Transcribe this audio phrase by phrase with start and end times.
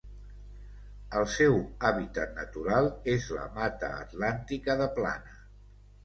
[1.17, 1.57] El seu
[1.89, 5.37] hàbitat natural és la Mata Atlàntica de plana.